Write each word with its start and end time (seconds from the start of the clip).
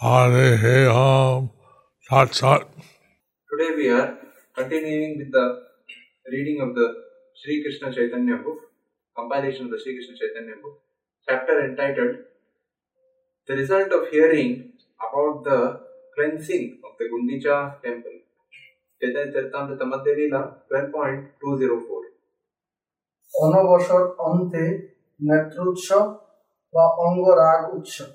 Hare 0.00 0.88
Sat 2.08 2.32
Sat. 2.32 2.62
Today 3.50 3.74
we 3.74 3.88
are 3.88 4.16
continuing 4.54 5.18
with 5.18 5.32
the 5.32 5.62
reading 6.30 6.60
of 6.60 6.76
the 6.76 6.94
Sri 7.34 7.62
Krishna 7.62 7.92
Chaitanya 7.92 8.36
book, 8.36 8.58
compilation 9.16 9.64
of 9.64 9.72
the 9.72 9.80
Sri 9.80 9.94
Krishna 9.96 10.14
Chaitanya 10.16 10.54
book, 10.62 10.82
chapter 11.28 11.64
entitled 11.64 12.14
The 13.48 13.56
Result 13.56 13.90
of 13.90 14.08
Hearing 14.10 14.74
About 15.00 15.42
the 15.42 15.80
Cleansing 16.14 16.78
of 16.84 16.92
the 16.96 17.06
Gundicha 17.06 17.82
Temple. 17.82 18.20
Chaitanya 19.02 19.32
Charitamrita 19.32 19.82
Madhya 19.82 20.14
Leela 20.14 20.42
12.204 20.70 22.04
অনবসর 23.34 24.02
অন্তে 24.28 24.64
নেত্রোৎসব 25.20 26.06
বা 26.74 26.84
অঙ্গরাগ 27.06 27.60
উৎসব 27.76 28.10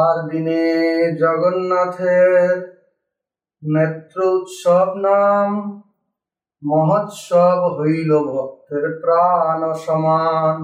আর 0.00 0.16
দিনে 0.30 0.62
জগন্নাথের 1.22 2.56
নেত্র 3.62 4.18
উৎসব 4.36 4.88
নাম 5.06 5.50
মহোৎসব 6.62 7.60
হইল 7.78 8.10
ভক্তের 8.30 8.86
প্রাণ 9.02 9.60
সমান 9.84 10.58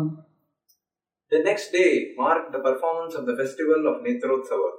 The 1.32 1.42
next 1.42 1.68
day 1.72 1.92
marked 2.16 2.50
the 2.54 2.62
performance 2.68 3.14
of 3.14 3.24
the 3.26 3.36
festival 3.36 3.80
of 3.90 3.94
Netrotsava. 4.04 4.70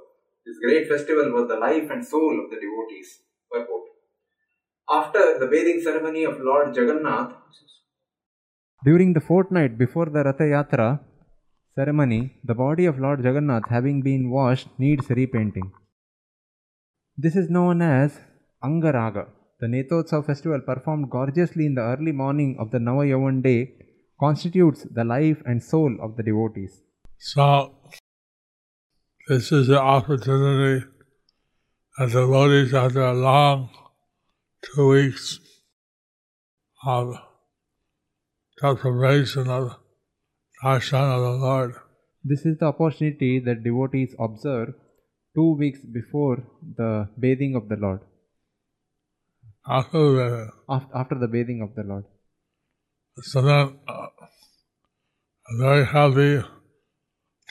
This 0.46 0.58
great 0.64 0.84
festival 0.92 1.26
was 1.32 1.44
the 1.48 1.58
life 1.58 1.88
and 1.90 2.02
soul 2.04 2.34
of 2.42 2.46
the 2.52 2.58
devotees. 2.64 3.08
Purport. 3.50 3.84
After 4.88 5.24
the 5.40 5.48
bathing 5.48 5.80
ceremony 5.80 6.22
of 6.24 6.34
Lord 6.40 6.68
Jagannath, 6.76 7.32
During 8.82 9.12
the 9.12 9.20
fortnight 9.20 9.76
before 9.76 10.06
the 10.06 10.22
Ratha 10.22 10.44
Yatra 10.44 10.88
ceremony, 11.75 12.37
the 12.43 12.53
body 12.53 12.85
of 12.85 12.99
Lord 12.99 13.23
Jagannath, 13.23 13.69
having 13.69 14.01
been 14.01 14.29
washed, 14.29 14.67
needs 14.77 15.09
repainting. 15.09 15.71
This 17.17 17.35
is 17.35 17.49
known 17.49 17.81
as 17.81 18.19
Angaraga. 18.63 19.27
The 19.59 19.67
Netrotsava 19.67 20.25
festival, 20.25 20.59
performed 20.61 21.09
gorgeously 21.09 21.65
in 21.67 21.75
the 21.75 21.81
early 21.81 22.11
morning 22.11 22.57
of 22.59 22.71
the 22.71 22.79
Navayavan 22.79 23.43
day, 23.43 23.73
constitutes 24.19 24.85
the 24.91 25.03
life 25.03 25.41
and 25.45 25.63
soul 25.63 25.97
of 26.01 26.17
the 26.17 26.23
devotees. 26.23 26.81
So 27.19 27.75
this 29.27 29.51
is 29.51 29.67
the 29.67 29.79
opportunity 29.79 30.85
that 31.97 32.11
the 32.11 32.21
devotees 32.21 32.73
after 32.73 33.01
a 33.01 33.13
long 33.13 33.69
two 34.63 34.89
weeks 34.89 35.39
of 36.85 37.15
deprivation 38.59 39.47
of 39.47 39.75
darshan 40.62 41.06
of 41.16 41.20
the 41.26 41.34
Lord. 41.46 41.72
This 42.24 42.42
is 42.44 42.58
the 42.60 42.66
opportunity 42.72 43.32
that 43.46 43.62
devotees 43.62 44.12
observe 44.18 44.68
two 45.36 45.50
weeks 45.62 45.80
before 45.98 46.36
the 46.80 46.90
bathing 47.18 47.54
of 47.54 47.68
the 47.68 47.76
Lord, 47.76 48.00
After 49.78 50.02
the 50.18 50.28
af- 50.68 50.90
after 50.94 51.16
the 51.24 51.28
bathing 51.28 51.60
of 51.66 51.70
the 51.78 51.84
Lord. 51.90 52.04
so 53.30 53.40
then 53.42 53.66
uh, 53.88 54.08
I'm 55.46 55.58
very 55.66 55.84
happy 55.86 56.32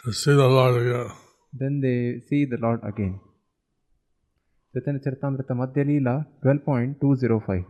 to 0.03 0.11
see 0.21 0.33
the 0.41 0.49
Lord 0.57 0.75
again. 0.81 1.09
Then 1.61 1.73
they 1.85 1.99
see 2.27 2.41
the 2.53 2.57
Lord 2.65 2.81
again. 2.91 3.13
Chaitanya 4.73 4.99
Charitamrita 5.05 5.53
Madhya 5.61 5.83
Leela 5.89 6.15
12.205 6.43 7.63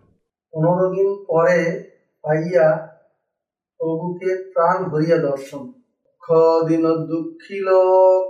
পনেরো 0.54 0.86
দিন 0.96 1.10
পরে 1.30 1.58
পাইয়া 2.24 2.68
প্রভুকে 3.80 4.32
প্রাণ 4.54 4.78
ভরিয়া 4.92 5.18
দর্শন 5.30 5.64
দুঃখ 6.06 6.26
দিন 6.70 6.86
দুঃখী 7.12 7.58
লোক 7.70 8.22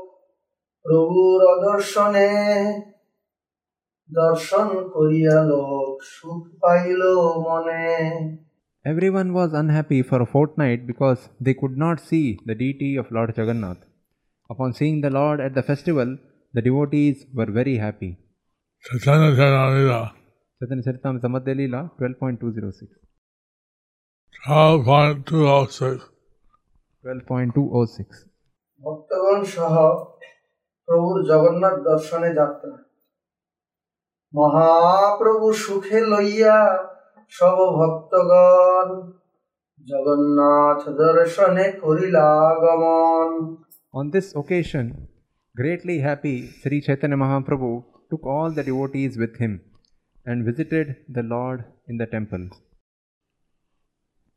প্রভুর 0.85 1.39
অদর্শনে 1.55 2.31
দর্শন 4.09 4.67
করিয়া 4.95 5.37
লোক 5.51 5.91
সুখ 6.15 6.41
পাইল 6.61 7.01
মনে 7.47 7.85
Everyone 8.91 9.29
was 9.39 9.49
unhappy 9.61 10.01
for 10.09 10.19
a 10.21 10.29
fortnight 10.33 10.81
because 10.91 11.21
they 11.45 11.55
could 11.61 11.75
not 11.75 11.97
see 12.09 12.27
the 12.45 12.55
deity 12.61 12.91
of 13.01 13.05
Lord 13.11 13.29
Jagannath. 13.37 13.81
Upon 14.49 14.69
seeing 14.73 14.97
the 15.01 15.09
Lord 15.09 15.39
at 15.39 15.53
the 15.55 15.63
festival, 15.63 16.09
the 16.53 16.61
devotees 16.61 17.17
were 17.33 17.51
very 17.59 17.77
happy. 17.77 18.11
Chaitanya 18.83 19.29
Charitamrita 19.31 20.01
Chaitanya 20.59 20.83
Charitamrita 20.83 21.27
Madhya 21.35 21.53
Leela 21.59 21.81
12.206 21.99 22.03
12.206 22.03 22.89
12.206 22.89 23.08
ভক্তগণ 28.81 29.39
সহ 29.55 29.73
প্রভুর 30.87 31.17
জগন্নাথ 31.29 31.75
দর্শনে 31.89 32.29
যাত্রা 32.39 32.75
মহাপ্রভু 34.33 35.47
সুখে 35.63 35.99
লইয়া 36.11 36.57
সব 37.31 37.57
ভক্তগণ 37.79 38.87
জগন্নাথ 39.81 40.81
দর্শনে 41.01 41.65
করিলা 41.83 42.27
গমন 42.63 43.29
On 43.93 44.05
this 44.15 44.27
occasion, 44.41 44.85
greatly 45.55 45.97
happy, 45.99 46.37
Sri 46.59 46.77
Chaitanya 46.81 47.17
Mahaprabhu 47.23 47.71
took 48.11 48.23
all 48.33 48.49
the 48.51 48.65
devotees 48.69 49.13
with 49.17 49.33
him 49.37 49.53
and 50.25 50.37
visited 50.49 50.87
the 51.09 51.23
Lord 51.33 51.59
in 51.87 51.95
the 52.01 52.07
temple. 52.15 52.45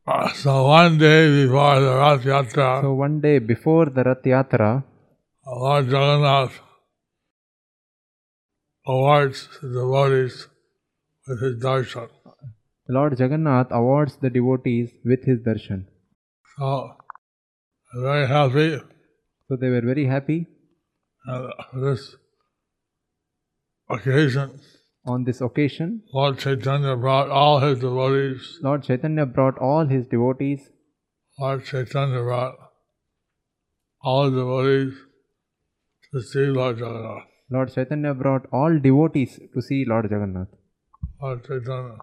Uh, 0.06 0.28
So 0.34 0.66
one 0.66 0.98
day 0.98 1.44
before 1.44 1.80
the 1.80 1.94
Rath 1.96 2.24
Yatra, 2.24 2.82
So 2.82 2.92
one 2.92 3.20
day 3.20 3.38
before 3.38 3.86
the 3.86 4.02
Rath 4.04 4.22
Yatra, 4.22 4.84
Lord 5.46 5.86
Jagannath 5.86 6.60
awards 8.86 9.48
the 9.62 9.68
devotees 9.68 10.46
with 11.26 11.40
his 11.40 11.56
darshan. 11.62 12.08
Lord 12.86 13.18
Jagannath 13.18 13.68
awards 13.70 14.18
the 14.20 14.28
devotees 14.28 14.90
with 15.06 15.24
his 15.24 15.38
darshan. 15.40 15.86
So 16.58 16.96
very 17.94 18.26
happy 18.26 18.78
So 19.48 19.56
they 19.56 19.70
were 19.70 19.80
very 19.80 20.06
happy 20.06 20.46
uh, 21.26 21.48
for 21.70 21.80
this 21.80 22.16
occasion 23.88 24.60
on 25.06 25.24
this 25.24 25.40
occasion, 25.40 26.02
Lord 26.12 26.38
Chaitanya 26.38 26.96
brought 26.96 27.28
all 27.30 27.60
his 27.60 27.78
devotees. 27.78 28.58
Lord 28.62 28.84
Chaitanya 28.84 29.26
brought 29.26 29.58
all 29.58 29.86
his 29.86 30.06
devotees. 30.08 30.70
Lord 31.38 31.64
Chaitanya 31.64 32.22
brought 32.22 32.56
all 34.02 34.30
devotees 34.30 34.94
to 36.12 36.20
see 36.22 36.46
Lord 36.46 36.78
Jagannath. 36.78 37.24
Lord 37.50 37.72
Chaitanya 37.74 38.14
brought 38.14 38.46
all 38.52 38.78
devotees 38.78 39.40
to 39.54 39.62
see 39.62 39.84
Lord 39.84 40.10
Jagannath. 40.10 40.48
Lord 41.22 41.44
Chaitanya. 41.44 41.96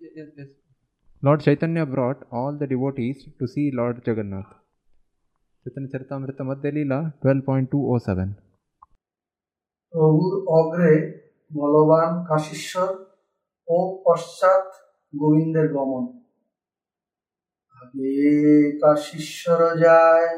Yes, 0.00 0.28
yes. 0.36 0.46
Lord 1.22 1.40
Chaitanya 1.40 1.86
brought 1.86 2.24
all 2.30 2.52
the 2.52 2.66
devotees 2.66 3.24
to 3.38 3.48
see 3.48 3.70
Lord 3.72 4.02
Jagannath. 4.06 4.52
ಚೇತನ 5.66 5.84
ಚರಿತಾಮೃತ 5.84 6.40
ಮಧ್ಯ 6.40 6.70
Leela 6.70 6.98
twelve 7.20 7.40
point 7.42 7.70
two 7.70 7.78
বলবান 11.53 12.11
কাশীশ্বর 12.29 12.89
ও 13.67 13.77
পশ্চাৎ 14.05 14.67
গোবিন্দের 15.13 15.67
গমন 15.75 16.05
আগে 17.77 18.15
কাশীশ্বর 18.81 19.61
যায় 19.85 20.29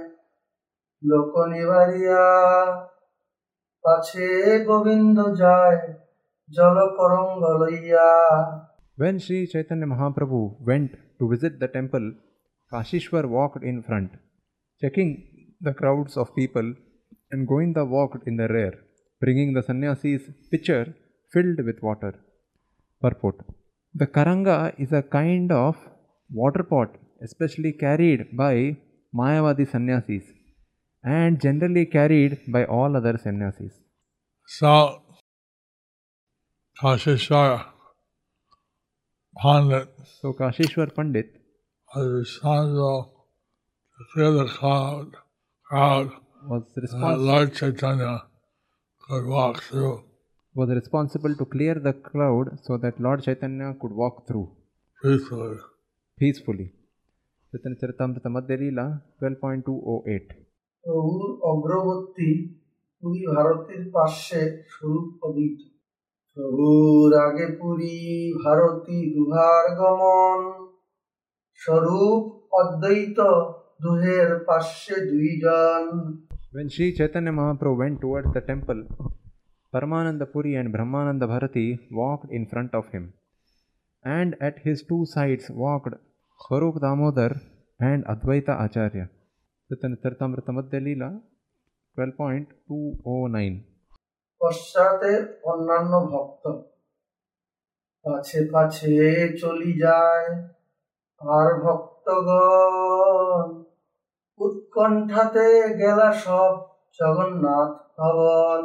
লোক 1.03 1.33
নিবারিয়া 1.51 2.25
পাছে 3.83 4.27
গোবিন্দ 4.69 5.17
যায় 5.41 5.79
জল 6.49 6.77
করঙ্গ 6.97 7.41
লইয়া 7.61 8.09
When 8.97 9.15
Sri 9.23 9.39
Chaitanya 9.51 9.87
Mahaprabhu 9.93 10.41
went 10.69 10.91
to 11.17 11.23
visit 11.33 11.53
the 11.61 11.69
temple, 11.77 12.05
Kashishwar 12.71 13.25
walked 13.37 13.63
in 13.63 13.77
front, 13.87 14.11
checking 14.81 15.09
the 15.59 15.73
crowds 15.79 16.13
of 16.21 16.35
people, 16.35 16.67
and 17.31 17.47
Govinda 17.49 17.83
walked 17.85 18.23
in 18.29 18.35
the 18.41 18.47
rear, 18.55 18.73
bringing 19.21 19.49
the 19.53 19.63
sannyasi's 19.63 20.23
pitcher 20.51 20.83
filled 21.32 21.64
with 21.64 21.82
water. 21.82 22.14
Purport 23.00 23.36
The 23.94 24.06
Karanga 24.06 24.74
is 24.78 24.92
a 24.92 25.02
kind 25.02 25.52
of 25.52 25.76
water 26.30 26.62
pot, 26.62 26.96
especially 27.22 27.72
carried 27.72 28.36
by 28.36 28.76
Mayavadi 29.14 29.70
sannyasis 29.70 30.24
and 31.02 31.40
generally 31.40 31.86
carried 31.86 32.40
by 32.48 32.64
all 32.64 32.96
other 32.96 33.18
sannyasis. 33.22 33.72
So, 34.46 35.02
Kashishwara 36.80 37.66
Pandit 39.40 39.88
So 40.20 40.32
Kashishwar 40.32 40.94
Pandit 40.94 41.40
was 41.94 42.06
responsible 42.06 43.12
to 43.96 44.04
clear 44.12 44.30
the 44.32 44.46
crowd, 44.46 45.12
crowd 45.68 46.10
was 46.44 46.64
responsible. 46.76 47.24
Lord 47.24 47.54
Chaitanya 47.54 48.24
could 49.08 49.26
walk 49.26 49.62
through 49.62 50.04
was 50.55 50.69
responsible 50.69 51.33
to 51.35 51.45
clear 51.45 51.75
the 51.79 51.93
crowd 52.07 52.45
so 52.63 52.77
that 52.77 52.99
Lord 52.99 53.19
Chaitanya 53.23 53.69
could 53.81 53.93
walk 53.93 54.27
through 54.27 54.47
peacefully. 55.01 55.57
peacefully. 56.17 56.67
Chaitanya 57.53 57.77
Charitamrita 57.81 58.29
Madhya 58.29 58.57
Leela 58.61 58.85
12.208 59.21 60.25
প্রভুর 60.83 61.31
অগ্রবর্তী 61.51 62.29
পুরী 63.03 63.21
ভারতের 63.33 63.81
পার্শ্বে 63.95 64.41
স্বরূপ 64.73 65.07
অদ্বৈত 65.25 65.59
প্রভুর 66.37 67.11
আগে 67.27 67.45
পুরী 67.59 67.97
ভারতী 68.43 68.99
দুহার 69.15 69.65
গমন 69.79 70.39
স্বরূপ 71.61 72.21
অদ্বৈত 72.61 73.19
দুহের 73.83 74.29
পার্শ্বে 74.47 74.95
দুইজন 75.11 75.83
When 76.55 76.67
Sri 76.73 76.87
Chaitanya 76.97 77.33
Mahaprabhu 77.39 77.79
went 77.81 77.97
towards 78.03 78.29
the 78.35 78.43
temple, 78.51 78.81
Paramananda 79.75 80.25
Puri 80.31 80.55
and 80.55 80.73
Brahmananda 80.73 81.27
Bharati 81.27 81.79
walked 81.91 82.29
in 82.31 82.45
front 82.45 82.73
of 82.73 82.85
him. 82.89 83.13
And 84.05 84.35
at 84.41 84.59
his 84.59 84.83
two 84.83 85.05
sides 85.05 85.49
walked 85.49 85.93
Swarup 86.41 86.75
Damodar 86.81 87.31
and 87.79 88.03
Advaita 88.05 88.53
Acharya. 88.65 89.09
Chaitanya 89.69 89.97
Charitamrita 90.03 90.51
Madhya 90.51 90.81
Leela 90.87 91.09
12.209 91.97 93.55
পশ্চাতে 94.41 95.11
অন্যান্য 95.51 95.93
ভক্ত 96.11 96.43
পাছে 98.05 98.39
পাছে 98.53 98.95
চলি 99.41 99.71
যায় 99.83 100.27
আর 101.21 101.49
ভক্তগণ 101.63 103.47
উৎকণ্ঠাতে 104.39 105.47
গেলা 105.81 106.09
সব 106.23 106.53
জগন্নাথ 106.99 107.71
ভবন 107.97 108.63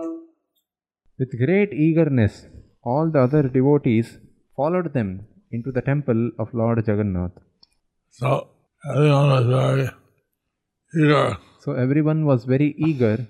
With 1.21 1.33
great 1.45 1.71
eagerness, 1.71 2.47
all 2.83 3.11
the 3.15 3.21
other 3.27 3.43
devotees 3.57 4.17
followed 4.55 4.91
them 4.93 5.09
into 5.51 5.71
the 5.71 5.83
temple 5.89 6.31
of 6.39 6.53
Lord 6.53 6.79
Jagannath. 6.87 7.35
So, 8.09 8.31
everyone 8.93 9.29
was 9.29 9.45
very 9.45 9.89
eager 10.93 11.37
So 11.63 11.73
everyone 11.73 12.25
was 12.25 12.45
very 12.45 12.73
eager 12.77 13.27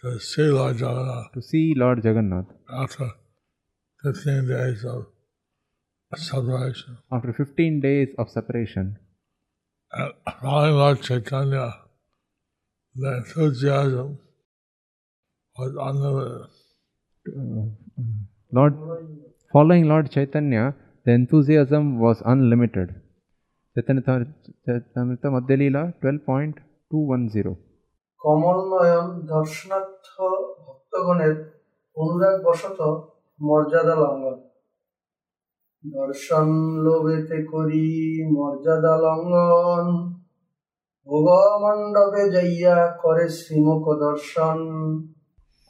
to 0.00 0.20
see 0.20 0.46
Lord 0.58 0.76
Jagannath 0.76 1.32
to 1.34 1.42
see 1.42 1.74
Lord 1.76 2.04
Jagannath. 2.04 2.46
after 2.82 3.08
15 4.04 4.48
days 4.48 4.84
of 4.84 5.06
separation. 6.16 6.98
After 7.10 7.32
15 7.32 7.80
days 7.80 8.08
of 8.16 8.30
separation, 8.30 8.98
And 9.92 10.12
following 10.40 10.76
Lord 10.76 11.02
Chaitanya, 11.02 11.66
the 12.94 13.16
enthusiasm 13.16 14.18
was 15.58 15.74
unlimited. 15.88 16.63
Lord, 17.26 18.74
following 19.52 19.88
Lord 19.88 20.10
Chaitanya, 20.10 20.74
the 21.06 21.12
enthusiasm 21.12 21.98
was 21.98 22.22
unlimited. 22.24 22.94
Chaitanya 23.76 24.02
Charitamrita 24.02 25.28
Madhya 25.34 25.56
Leela 25.56 25.82
12.210 26.02 27.56
কমল 28.20 28.58
নয়ন 28.72 29.08
দর্শনার্থ 29.32 30.06
ভক্তগণের 30.64 31.36
অনুরাগ 31.96 32.36
বশত 32.46 32.80
মর্যাদা 33.40 33.94
লঙ্ঘন 34.02 34.38
দর্শন 35.84 36.48
লোভেতে 36.84 37.38
করি 37.52 37.88
মর্যাদা 38.36 38.94
লঙ্ঘন 39.04 39.86
ভোগ 41.06 41.26
মণ্ডপে 41.62 42.24
যাইয়া 42.34 42.76
করে 43.02 43.24
শ্রীমুখ 43.38 43.84
দর্শন 44.06 44.58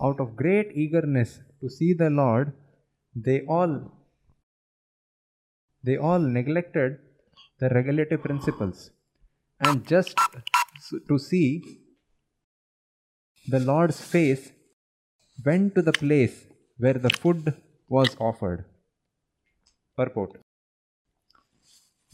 Out 0.02 0.20
of 0.20 0.36
great 0.36 0.72
eagerness 0.74 1.40
to 1.60 1.68
see 1.68 1.92
the 1.92 2.10
Lord, 2.10 2.52
they 3.14 3.42
all 3.46 3.92
they 5.82 5.96
all 5.96 6.18
neglected 6.18 6.98
the 7.60 7.68
regulative 7.68 8.22
principles 8.22 8.90
and 9.60 9.86
just 9.86 10.18
to 11.08 11.18
see 11.18 11.62
the 13.46 13.60
Lord's 13.60 14.00
face 14.00 14.52
went 15.44 15.74
to 15.74 15.82
the 15.82 15.92
place 15.92 16.46
where 16.78 16.94
the 16.94 17.10
food 17.10 17.54
was 17.88 18.16
offered. 18.18 18.64
Purport 19.96 20.40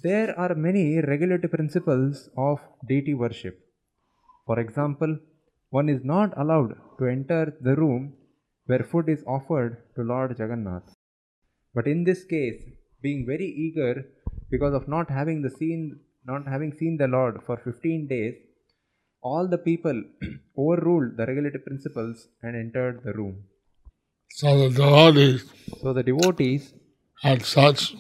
There 0.03 0.39
are 0.39 0.55
many 0.55 1.01
regulative 1.01 1.53
principles 1.53 2.29
of 2.37 2.61
deity 2.87 3.15
worship. 3.15 3.57
For 4.47 4.59
example, 4.59 5.19
one 5.71 5.89
is 5.89 6.05
not 6.05 6.37
allowed 6.37 6.75
to 6.99 7.07
enter 7.07 7.57
the 7.61 7.75
room 7.77 8.15
where 8.67 8.85
food 8.91 9.09
is 9.09 9.23
offered 9.27 9.79
to 9.95 10.03
Lord 10.03 10.39
Jagannath. 10.39 10.95
But 11.75 11.87
in 11.87 12.05
this 12.05 12.25
case, 12.25 12.63
being 13.03 13.25
very 13.27 13.47
eager 13.47 14.05
because 14.51 14.75
of 14.75 14.89
not 14.89 15.11
having 15.11 15.43
the 15.43 15.51
seen 15.51 16.01
not 16.27 16.47
having 16.47 16.73
seen 16.73 16.97
the 16.99 17.09
Lord 17.09 17.43
for 17.47 17.57
15 17.57 18.07
days, 18.09 18.35
all 19.23 19.49
the 19.49 19.59
people 19.59 20.03
overruled 20.59 21.17
the 21.17 21.27
regulative 21.27 21.65
principles 21.65 22.29
and 22.43 22.57
entered 22.57 23.01
the 23.05 23.13
room. 23.13 23.45
So 24.31 24.69
the 24.69 24.69
devotees 24.69 25.45
So 25.81 25.93
the 25.93 26.03
devotees 26.03 26.75
had 27.23 27.43
such 27.43 27.95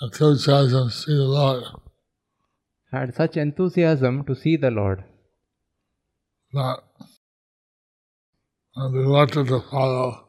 enthusiasm 0.00 0.88
to 0.88 0.94
see 0.94 1.16
the 1.16 1.24
Lord 1.24 1.64
had 2.92 3.14
such 3.14 3.36
enthusiasm 3.36 4.24
to 4.24 4.34
see 4.34 4.56
the 4.56 4.70
Lord 4.70 5.04
that 6.52 6.78
and 8.76 8.94
they 8.94 9.06
wanted 9.10 9.46
to 9.48 9.60
follow 9.70 10.28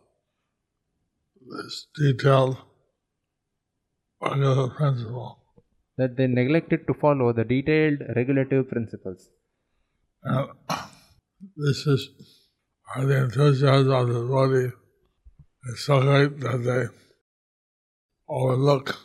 this 1.52 1.88
detailed 1.96 2.58
regular 4.22 4.70
principle. 4.70 5.38
that 5.98 6.16
they 6.18 6.28
neglected 6.28 6.86
to 6.88 6.94
follow 7.02 7.32
the 7.34 7.44
detailed 7.44 8.00
regulative 8.16 8.70
principles. 8.70 9.30
And 10.24 10.48
this 11.58 11.86
is 11.94 12.08
why 12.86 13.06
the 13.06 13.18
enthusiasm 13.26 13.92
of 13.92 14.08
the 14.08 14.22
body 14.22 14.72
is 15.72 15.86
so 15.86 16.02
great 16.02 16.40
that 16.40 16.64
they 16.70 16.84
overlook 18.30 18.96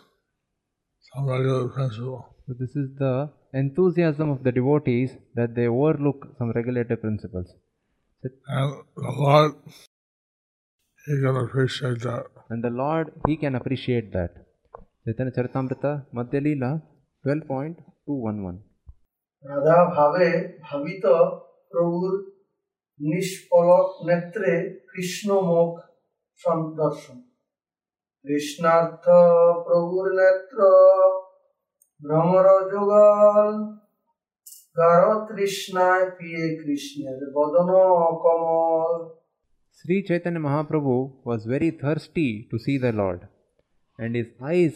some 1.08 1.26
regular 1.26 1.68
principle. 1.68 2.37
So 2.46 2.54
this 2.58 2.70
is 2.76 2.88
the 2.99 3.30
enthusiasm 3.56 4.30
of 4.30 4.44
the 4.44 4.51
devotees 4.51 5.12
that 5.36 5.56
they 5.56 5.68
overlook 5.68 6.20
some 6.38 6.51
regulative 6.51 7.00
principles. 7.01 7.48
And 8.24 8.34
the 8.96 9.12
Lord, 9.20 9.53
He 11.08 11.13
can 11.24 11.36
appreciate 11.36 12.00
that. 12.01 12.25
And 12.50 12.63
the 12.63 12.70
Lord, 12.72 13.06
He 13.27 13.36
can 13.38 13.56
appreciate 13.56 14.12
that. 14.13 14.32
Chaitanya 15.06 15.32
Charitamrita, 15.32 15.91
Madhya 16.13 16.41
Leela 16.46 16.72
12.211. 17.25 18.58
Radha 19.44 19.77
ভাবে 19.96 20.27
ভাবিত 20.65 21.06
প্রভুর 21.72 22.13
নিষ্পলক 23.00 23.88
নেত্রে 24.08 24.51
কৃষ্ণ 24.91 25.30
মুখ 25.51 25.72
দর্শন 26.82 27.18
কৃষ্ণার্থ 28.25 29.06
প্রভুর 29.68 30.08
নেত্র 30.20 30.60
ভ্রমর 32.03 32.48
যুগল 32.72 33.56
গাঢ় 34.77 35.10
তৃষ্ণায় 35.27 36.06
পিয়ে 36.18 36.46
কৃষ্ণের 36.62 37.20
বদন 37.36 37.70
কমল 38.24 38.94
Sri 39.77 39.98
Chaitanya 40.08 40.41
Mahaprabhu 40.46 40.96
was 41.30 41.41
very 41.53 41.72
thirsty 41.82 42.30
to 42.50 42.58
see 42.63 42.77
the 42.84 42.91
Lord, 42.91 43.22
and 43.98 44.12
his 44.20 44.27
eyes 44.50 44.75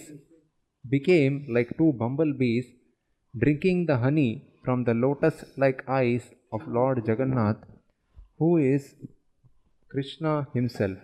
became 0.93 1.33
like 1.55 1.71
two 1.79 1.91
bumblebees 1.99 2.65
drinking 3.43 3.79
the 3.89 3.97
honey 3.97 4.31
from 4.63 4.79
the 4.87 4.95
lotus 5.03 5.37
like 5.63 5.87
eyes 5.99 6.23
of 6.55 6.61
Lord 6.77 6.97
Jagannath, 7.07 7.61
who 8.39 8.49
is 8.73 8.83
Krishna 9.91 10.33
himself. 10.57 10.99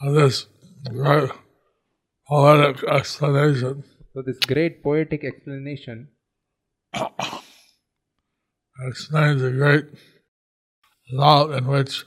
And 0.00 0.16
this 0.18 0.36
great 0.98 1.30
poetic 2.28 2.78
explanation 2.98 3.76
so, 4.13 4.21
this 4.21 4.37
great 4.37 4.83
poetic 4.83 5.23
explanation 5.23 6.09
explains 8.87 9.41
the 9.41 9.49
great 9.49 9.85
love 11.11 11.51
in 11.51 11.65
which 11.65 12.03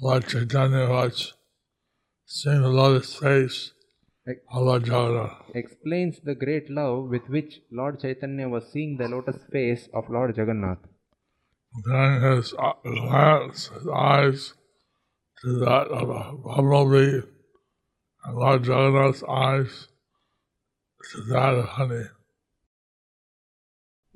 Lord 0.00 0.26
Chaitanya 0.26 0.88
was 0.88 1.34
seeing 2.24 2.62
the 2.62 2.68
lotus 2.68 3.14
face 3.14 3.72
of 4.26 4.62
Lord 4.62 4.86
Jagannath. 4.86 5.36
explains 5.54 6.18
the 6.24 6.34
great 6.34 6.70
love 6.70 7.10
with 7.10 7.28
which 7.28 7.60
Lord 7.70 8.00
Chaitanya 8.00 8.48
was 8.48 8.72
seeing 8.72 8.96
the 8.96 9.08
lotus 9.08 9.44
face 9.52 9.90
of 9.92 10.08
Lord 10.08 10.34
Jagannath. 10.34 10.78
Comparing 11.74 12.36
his 12.36 12.54
glance, 12.54 13.68
his 13.68 13.86
eyes 13.86 14.54
to 15.42 15.58
that 15.58 15.88
of 15.88 16.42
bumblebee, 16.42 17.20
and 18.24 18.34
Lord 18.34 18.66
Jagannath's 18.66 19.22
eyes 19.28 19.88
to 21.03 21.21
that 21.23 21.53
of 21.53 21.65
honey. 21.69 22.03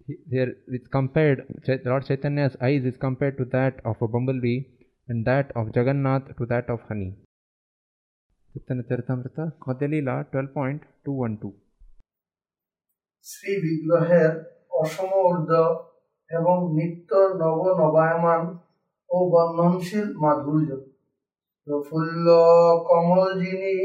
He- 0.08 0.22
Here 0.30 0.58
it's 0.68 0.88
compared, 0.90 1.40
Chai- 1.66 1.84
Lord 1.86 2.06
Chaitanya's 2.06 2.56
eyes 2.62 2.86
is 2.86 2.98
compared 2.98 3.36
to 3.38 3.46
that 3.46 3.76
of 3.86 4.02
a 4.02 4.08
bumblebee 4.08 4.60
and 5.10 5.26
that 5.26 5.52
of 5.52 5.66
Jagannath 5.76 6.28
to 6.38 6.46
that 6.46 6.70
of 6.70 6.80
honey. 6.82 7.12
Chaitanya 8.56 8.84
Charitamrita, 8.84 9.54
Madhya 9.60 9.88
Leela 9.88 10.16
12.212. 10.32 11.52
Shri 13.26 13.52
বিগ্রহের 13.62 14.32
অসম 14.72 15.12
ঊর্ধ্ব 15.24 15.52
এবং 16.32 16.58
নিত্য 16.74 17.12
নব 17.40 17.62
নবায়মান 17.80 18.42
ও 19.10 19.18
বর্ণনশীল 19.30 20.08
মাধুর্য 20.18 20.70
প্রফুল্ল 21.68 22.28
কমল 22.90 23.22
যিনি 23.40 23.76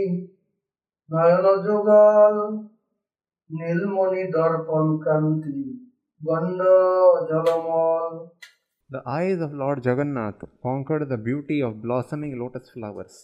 নয়ন 1.11 1.47
যোগাল 1.63 2.37
নীলমণি 3.51 4.23
দর্পণ 4.37 4.87
কান্তি 5.07 5.59
গণ্ড 6.29 6.61
জলমল 7.29 8.15
The 8.91 9.03
eyes 9.19 9.41
of 9.45 9.53
Lord 9.63 9.79
Jagannath 9.87 10.43
conquered 10.67 11.05
the 11.13 11.21
beauty 11.29 11.59
of 11.67 11.73
blossoming 11.85 12.35
lotus 12.41 12.67
flowers, 12.75 13.15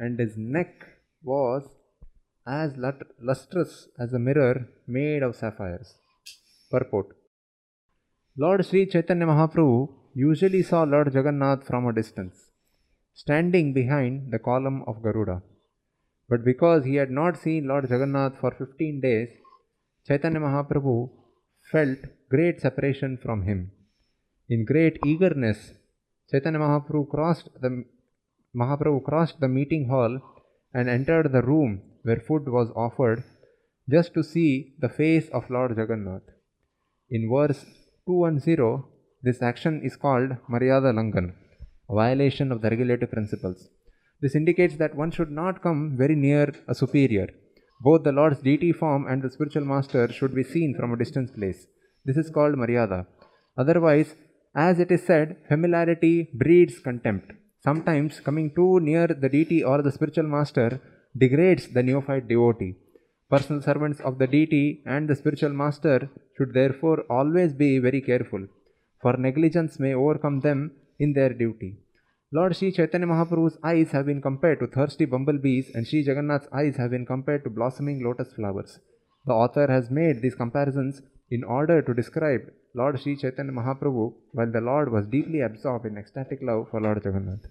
and 0.00 0.14
his 0.22 0.32
neck 0.56 0.72
was 1.22 1.62
as 2.46 2.70
lut- 2.84 3.06
lustrous 3.28 3.72
as 4.02 4.12
a 4.12 4.24
mirror 4.26 4.56
made 4.96 5.22
of 5.26 5.36
sapphires. 5.40 5.90
Purport 6.72 7.08
Lord 8.36 8.62
Sri 8.68 8.82
Chaitanya 8.86 9.26
Mahaprabhu 9.26 9.78
usually 10.28 10.62
saw 10.62 10.82
Lord 10.94 11.08
Jagannath 11.16 11.62
from 11.68 11.86
a 11.86 11.92
distance, 11.92 12.36
standing 13.22 13.68
behind 13.80 14.32
the 14.34 14.42
column 14.50 14.80
of 14.90 15.02
Garuda. 15.06 15.38
But 16.29 16.43
because 16.43 16.85
he 16.85 16.95
had 16.95 17.11
not 17.11 17.37
seen 17.37 17.67
Lord 17.67 17.89
Jagannath 17.89 18.39
for 18.39 18.51
15 18.51 19.01
days, 19.01 19.29
Chaitanya 20.07 20.39
Mahaprabhu 20.39 21.09
felt 21.71 21.99
great 22.29 22.61
separation 22.61 23.17
from 23.17 23.43
him. 23.43 23.71
In 24.49 24.65
great 24.65 24.97
eagerness, 25.05 25.73
Chaitanya 26.29 26.59
Mahaprabhu 26.59 27.09
crossed 27.09 27.49
the 27.61 27.85
Mahaprabhu 28.55 29.03
crossed 29.03 29.39
the 29.39 29.47
meeting 29.47 29.87
hall 29.87 30.19
and 30.73 30.89
entered 30.89 31.31
the 31.31 31.41
room 31.41 31.81
where 32.03 32.19
food 32.27 32.47
was 32.47 32.69
offered 32.75 33.23
just 33.89 34.13
to 34.13 34.23
see 34.23 34.73
the 34.79 34.89
face 34.89 35.27
of 35.29 35.49
Lord 35.49 35.77
Jagannath. 35.77 36.27
In 37.09 37.29
verse 37.29 37.65
210, 38.07 38.83
this 39.21 39.41
action 39.41 39.81
is 39.83 39.95
called 39.95 40.31
Maryada 40.49 40.93
Langan, 40.95 41.33
a 41.89 41.93
violation 41.93 42.51
of 42.51 42.61
the 42.61 42.69
regulative 42.69 43.11
principles. 43.11 43.69
This 44.23 44.35
indicates 44.39 44.75
that 44.77 44.95
one 44.95 45.11
should 45.11 45.31
not 45.41 45.61
come 45.61 45.97
very 46.01 46.15
near 46.15 46.45
a 46.73 46.75
superior. 46.81 47.27
Both 47.87 48.03
the 48.03 48.13
Lord's 48.19 48.41
deity 48.47 48.71
form 48.71 49.05
and 49.05 49.21
the 49.21 49.29
spiritual 49.29 49.65
master 49.65 50.03
should 50.17 50.33
be 50.33 50.45
seen 50.53 50.75
from 50.77 50.93
a 50.93 50.99
distant 51.01 51.35
place. 51.37 51.67
This 52.05 52.15
is 52.15 52.29
called 52.29 52.55
Maryada. 52.55 53.05
Otherwise, 53.57 54.15
as 54.55 54.79
it 54.79 54.91
is 54.91 55.03
said, 55.05 55.35
familiarity 55.49 56.29
breeds 56.33 56.79
contempt. 56.79 57.33
Sometimes 57.67 58.21
coming 58.21 58.49
too 58.55 58.79
near 58.79 59.07
the 59.07 59.27
deity 59.35 59.61
or 59.61 59.81
the 59.81 59.91
spiritual 59.91 60.29
master 60.37 60.79
degrades 61.17 61.67
the 61.75 61.83
neophyte 61.83 62.29
devotee. 62.29 62.75
Personal 63.29 63.61
servants 63.61 63.99
of 63.99 64.19
the 64.19 64.27
deity 64.27 64.83
and 64.85 65.09
the 65.09 65.17
spiritual 65.17 65.53
master 65.63 66.09
should 66.37 66.53
therefore 66.53 67.01
always 67.09 67.51
be 67.51 67.71
very 67.79 68.01
careful, 68.01 68.45
for 69.01 69.17
negligence 69.17 69.79
may 69.79 69.93
overcome 69.93 70.39
them 70.39 70.71
in 70.97 71.11
their 71.11 71.33
duty. 71.33 71.82
Lord 72.35 72.55
Sri 72.55 72.71
Chaitanya 72.71 73.05
Mahaprabhu's 73.05 73.59
eyes 73.63 73.91
have 73.91 74.07
been 74.07 74.19
compared 74.19 74.59
to 74.59 74.65
thirsty 74.65 75.05
bumblebees, 75.05 75.69
and 75.75 75.87
Sri 75.87 76.01
Jagannath's 76.01 76.47
eyes 76.51 76.77
have 76.77 76.89
been 76.89 77.05
compared 77.05 77.43
to 77.43 77.51
blossoming 77.51 78.03
lotus 78.03 78.33
flowers. 78.33 78.79
The 79.27 79.33
author 79.33 79.67
has 79.67 79.91
made 79.91 80.23
these 80.23 80.33
comparisons 80.33 81.03
in 81.29 81.43
order 81.43 81.83
to 81.83 81.93
describe 81.93 82.41
Lord 82.73 82.99
Sri 82.99 83.15
Chaitanya 83.17 83.51
Mahaprabhu 83.51 84.15
while 84.31 84.51
the 84.51 84.61
Lord 84.61 84.91
was 84.91 85.05
deeply 85.05 85.41
absorbed 85.41 85.85
in 85.85 85.95
ecstatic 85.95 86.39
love 86.41 86.69
for 86.71 86.81
Lord 86.81 87.05
Jagannath. 87.05 87.45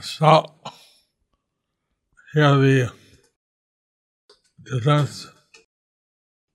Saw 0.00 0.44
here 2.34 2.56
the 2.56 2.90
defense 4.64 5.28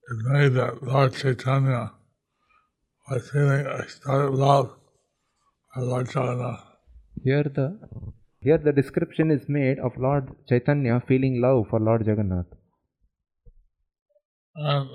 is 0.10 0.24
made 0.28 0.54
that 0.56 0.84
Lord 0.84 1.14
Chaitanya 1.14 1.94
was 3.10 3.30
feeling 3.30 3.66
ecstatic 3.66 4.34
love 4.34 4.76
for 5.74 5.84
Lord 5.84 6.08
Jagannath. 6.08 6.75
Here 7.28 7.46
the 7.58 7.68
here 8.48 8.60
the 8.66 8.72
description 8.80 9.32
is 9.36 9.46
made 9.50 9.80
of 9.80 9.94
Lord 9.98 10.28
Chaitanya 10.50 11.02
feeling 11.08 11.42
love 11.46 11.62
for 11.70 11.80
Lord 11.80 12.06
Jagannath. 12.06 12.52
And 14.56 14.90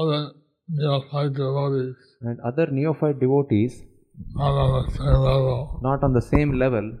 other 0.00 0.32
neophyte 0.68 1.34
devotees 1.34 1.94
And 2.22 2.40
other 2.40 2.66
neophyte 2.78 3.20
devotees, 3.20 3.82
not 4.34 4.58
on 4.64 4.82
the 4.82 4.90
same 4.90 5.22
level. 5.28 5.78
not 5.82 6.02
on 6.02 6.12
the 6.12 6.26
same 6.32 6.58
level, 6.64 6.92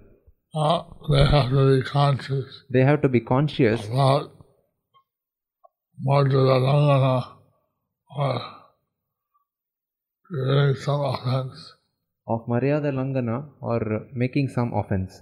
Uh, 0.54 0.80
they 1.10 1.24
have 1.34 1.50
to 1.50 1.60
be 1.68 1.82
conscious 1.90 2.56
they 2.74 2.82
have 2.88 3.02
to 3.04 3.08
be 3.08 3.20
conscious 3.28 3.84
about 3.88 4.32
Madhura 6.08 6.56
or 8.16 8.32
doing 10.30 10.74
some 10.86 11.00
offense 11.12 11.62
of 12.26 12.46
Maryada 12.46 12.90
Langana 12.92 13.48
or 13.60 13.80
making 14.14 14.48
some 14.48 14.72
offense. 14.72 15.12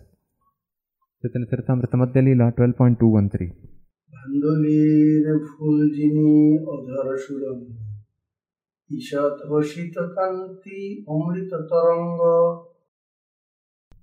Chaitanya 1.22 1.46
Charitamrita 1.50 1.94
Madhyalila 2.02 2.42
twelve 2.58 2.74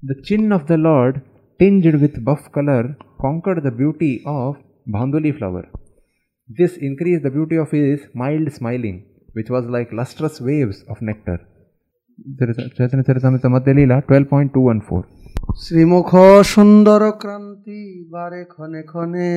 The 0.09 0.17
chin 0.27 0.51
of 0.57 0.63
the 0.67 0.77
Lord, 0.77 1.15
tinged 1.59 1.95
with 2.03 2.23
buff 2.27 2.43
color, 2.57 2.83
conquered 3.19 3.61
the 3.63 3.71
beauty 3.71 4.21
of 4.25 4.51
bandhuli 4.95 5.33
flower. 5.37 5.65
This 6.59 6.77
increased 6.77 7.23
the 7.23 7.31
beauty 7.31 7.57
of 7.57 7.71
his 7.71 8.01
mild 8.13 8.49
smiling, 8.51 8.97
which 9.33 9.49
was 9.49 9.65
like 9.77 9.91
lustrous 9.91 10.39
waves 10.39 10.79
of 10.87 11.01
nectar. 11.01 11.39
Chaitanya 12.76 13.04
Charitamrita 13.04 13.48
Madhya 13.50 13.74
Leela 13.74 13.96
12.214. 14.06 15.04
শ্রীমুখ 15.62 16.10
সুন্দর 16.54 17.02
ক্রান্তি 17.22 17.80
বারে 18.14 18.42
ক্ষণে 18.52 18.82
ক্ষণে 18.90 19.30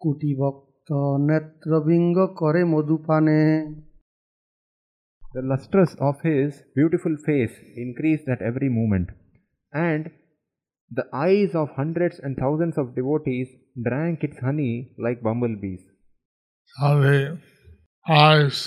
কুটি 0.00 0.30
ভক্ত 0.40 0.88
নেত্রবিঙ্গ 1.28 2.16
করে 2.40 2.62
মধুপানে 2.72 3.42
The 5.34 5.42
lustrous 5.50 5.92
of 6.08 6.16
his 6.28 6.50
beautiful 6.76 7.14
face 7.26 7.54
increased 7.84 8.26
at 8.34 8.40
every 8.50 8.70
moment, 8.80 9.08
and 9.90 10.02
the 10.90 11.06
eyes 11.26 11.52
of 11.60 11.66
hundreds 11.80 12.16
and 12.24 12.32
thousands 12.42 12.76
of 12.76 12.86
devotees 12.98 13.48
drank 13.86 14.16
its 14.28 14.38
honey 14.46 14.74
like 15.04 15.18
bumblebees. 15.26 15.82
So 16.72 16.88
the 17.00 17.16
eyes 18.28 18.58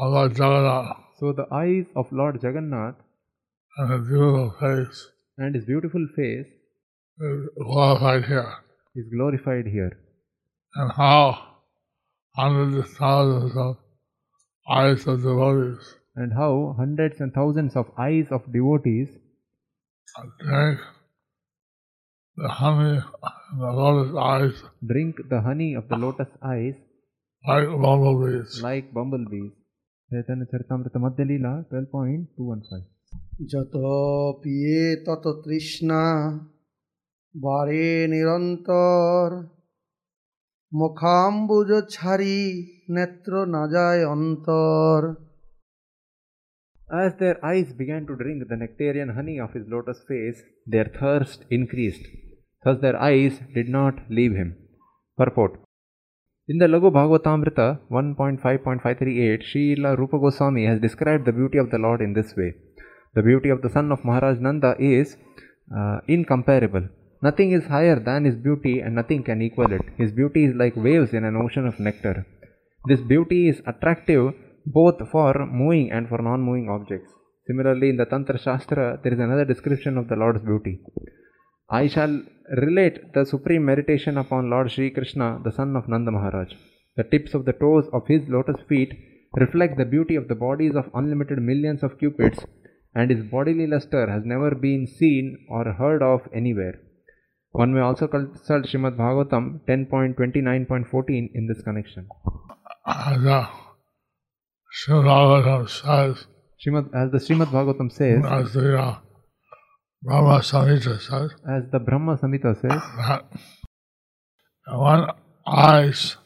of 0.00 0.06
Lord 0.14 0.32
Jagannath 0.40 1.03
so 1.19 1.31
the 1.31 1.47
eyes 1.51 1.85
of 1.95 2.11
Lord 2.11 2.41
Jagannath 2.43 2.95
and 3.77 3.91
his 3.91 4.07
beautiful 4.07 4.51
face 4.59 5.07
and 5.37 5.55
his 5.55 5.65
beautiful 5.65 6.07
face 6.15 6.47
is 7.19 7.49
glorified 7.61 8.25
here. 8.25 8.53
is 8.95 9.05
glorified 9.13 9.67
here. 9.67 9.97
And 10.75 10.91
how 10.91 11.37
hundreds 12.35 12.77
of 12.77 12.89
thousands 12.97 13.55
of 13.55 13.77
eyes 14.69 15.07
of 15.07 15.21
devotees 15.21 15.95
And 16.15 16.33
how 16.33 16.75
hundreds 16.77 17.19
and 17.19 17.33
thousands 17.33 17.75
of 17.75 17.91
eyes 17.97 18.27
of 18.31 18.51
devotees 18.51 19.09
drink 20.39 20.79
the 22.37 22.49
honey 22.49 22.95
in 22.95 23.59
the 23.59 23.71
lotus 23.71 24.15
eyes 24.15 24.63
drink 24.85 25.15
the 25.29 25.41
honey 25.41 25.73
of 25.75 25.87
the 25.87 25.97
lotus 25.97 26.27
eyes 26.41 26.75
like 27.47 27.67
bumblebees. 27.69 28.61
like 28.61 28.93
bumblebees. 28.93 29.51
Chaitanya 30.10 30.44
Charitamrita 30.52 30.98
Madhya 30.98 31.24
Leela 31.30 31.52
12.215. 31.70 32.82
যত 33.52 33.74
পিয়ে 34.42 34.82
তত 35.06 35.24
তৃষ্ণা 35.44 36.02
বারে 37.34 37.86
নিরন্তর 38.12 39.26
মুখাম্বুজ 40.72 41.70
ছাড়ি 41.94 42.38
নেত্র 42.96 43.32
না 43.54 43.62
যায় 43.74 44.02
অন্তর 44.14 44.98
As 47.02 47.10
their 47.20 47.38
eyes 47.50 47.70
began 47.80 48.02
to 48.08 48.14
drink 48.22 48.40
the 48.50 48.58
nectarian 48.64 49.10
honey 49.16 49.36
of 49.44 49.50
his 49.56 49.64
lotus 49.74 50.00
face, 50.10 50.38
their 50.72 50.88
thirst 51.00 51.40
increased. 51.56 52.04
Thus 52.64 52.76
their 52.84 52.98
eyes 53.10 53.34
did 53.56 53.68
not 53.78 53.94
leave 54.16 54.34
him. 54.40 54.50
Purport 55.18 55.52
In 56.47 56.59
the 56.59 56.67
Laghu 56.67 56.91
Bhagavatamrita 56.91 57.79
1.5.538, 57.89 59.41
Srila 59.49 59.97
Rupa 59.97 60.19
Goswami 60.19 60.67
has 60.67 60.79
described 60.79 61.25
the 61.25 61.31
beauty 61.31 61.57
of 61.57 61.71
the 61.71 61.79
Lord 61.79 62.01
in 62.01 62.13
this 62.13 62.35
way. 62.37 62.53
The 63.15 63.23
beauty 63.23 63.49
of 63.49 63.63
the 63.63 63.69
son 63.71 63.91
of 63.91 64.05
Maharaj 64.05 64.37
Nanda 64.39 64.75
is 64.77 65.17
uh, 65.75 66.01
incomparable. 66.07 66.87
Nothing 67.23 67.51
is 67.51 67.65
higher 67.65 67.99
than 67.99 68.25
his 68.25 68.35
beauty 68.35 68.79
and 68.79 68.93
nothing 68.93 69.23
can 69.23 69.41
equal 69.41 69.73
it. 69.73 69.81
His 69.97 70.11
beauty 70.11 70.45
is 70.45 70.53
like 70.55 70.75
waves 70.75 71.13
in 71.13 71.23
an 71.23 71.35
ocean 71.35 71.65
of 71.65 71.79
nectar. 71.79 72.27
This 72.87 73.01
beauty 73.01 73.49
is 73.49 73.63
attractive 73.65 74.35
both 74.67 75.01
for 75.09 75.47
moving 75.47 75.91
and 75.91 76.07
for 76.07 76.19
non 76.19 76.43
moving 76.43 76.69
objects. 76.69 77.11
Similarly, 77.47 77.89
in 77.89 77.97
the 77.97 78.05
Tantra 78.05 78.37
Shastra, 78.37 78.99
there 79.01 79.13
is 79.13 79.19
another 79.19 79.45
description 79.45 79.97
of 79.97 80.09
the 80.09 80.15
Lord's 80.15 80.43
beauty. 80.43 80.79
I 81.71 81.87
shall 81.87 82.21
relate 82.49 83.13
the 83.13 83.25
supreme 83.25 83.65
meditation 83.65 84.17
upon 84.17 84.49
Lord 84.49 84.71
Sri 84.71 84.89
Krishna, 84.91 85.39
the 85.43 85.51
son 85.51 85.75
of 85.75 85.87
Nanda 85.87 86.11
Maharaj. 86.11 86.53
The 86.95 87.03
tips 87.03 87.33
of 87.33 87.45
the 87.45 87.53
toes 87.53 87.85
of 87.91 88.07
his 88.07 88.27
lotus 88.27 88.61
feet 88.69 88.93
reflect 89.35 89.77
the 89.77 89.85
beauty 89.85 90.15
of 90.15 90.27
the 90.27 90.35
bodies 90.35 90.75
of 90.75 90.89
unlimited 90.93 91.41
millions 91.41 91.83
of 91.83 91.97
cupids, 91.99 92.45
and 92.93 93.11
his 93.11 93.23
bodily 93.23 93.67
luster 93.67 94.09
has 94.09 94.23
never 94.25 94.55
been 94.55 94.87
seen 94.87 95.45
or 95.49 95.73
heard 95.73 96.01
of 96.01 96.21
anywhere. 96.33 96.79
One 97.51 97.73
may 97.73 97.81
also 97.81 98.07
consult 98.07 98.65
Srimad 98.65 98.97
Bhagavatam 98.97 99.61
10.29.14 99.67 101.31
in 101.33 101.47
this 101.47 101.61
connection. 101.61 102.07
Uh, 102.85 103.47
Srimad 104.73 105.69
says, 105.69 106.25
Srimad, 106.65 106.89
as 106.93 107.11
the 107.11 107.17
Srimad 107.17 107.47
Bhagavatam 107.47 107.91
says, 107.91 108.23
as 108.25 108.53
the 108.53 108.77
uh, 108.77 108.99
Brahma 110.05 110.39
Samhita 110.39 111.01
says, 111.01 111.31
as 111.49 111.63
the 111.71 111.79
Brahma 111.79 112.15
Samhita 112.15 112.53
says, 112.61 112.79
that 114.67 115.15
eyes 115.47 116.17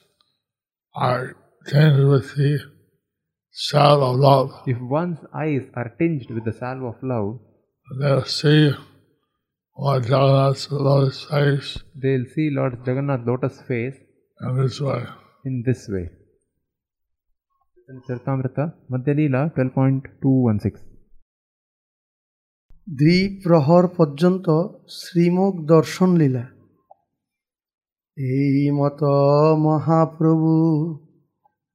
are 0.94 1.36
tinged 1.66 2.10
with 2.10 2.36
the 2.36 2.60
salve 3.52 4.04
of 4.04 4.16
love, 4.20 4.52
if 4.68 4.78
one's 4.82 5.20
eyes 5.34 5.62
are 5.76 5.94
tinged 5.98 6.30
with 6.30 6.44
the 6.44 6.52
salve 6.52 6.84
of 6.84 6.96
love, 7.02 7.40
they'll 8.02 8.26
see 8.26 8.72
Lord 9.78 10.04
Jagannath's 10.04 10.70
lotus 10.70 11.24
face 11.24 11.78
they'll 11.96 12.26
see 12.36 12.50
Lord 12.52 12.80
Jagannath 12.86 13.26
lotus 13.26 13.62
face 13.62 13.96
in 14.42 14.58
this 14.58 14.82
way. 14.82 15.06
in 15.46 15.64
this 15.66 15.88
way. 15.88 16.10
Charitamrita, 18.10 18.74
Madhyalila 18.92 19.56
12.216. 19.56 20.89
দ্বিপ্রহর 22.89 23.85
পর্যন্ত 23.97 24.47
শ্রীমুখ 24.99 25.55
দর্শন 25.65 26.11
লীলা 26.21 26.45
এই 28.19 28.57
মত 28.71 29.01
মহাপ্রভু 29.67 30.53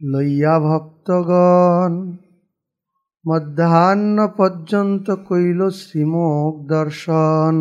লইয়া 0.01 0.55
ভক্তগণ 0.59 1.93
মধ্যাহ্ন 3.25 4.17
পর্যন্ত 4.37 5.07
কইল 5.29 5.61
শ্রীমুখ 5.81 6.51
দর্শন 6.67 7.55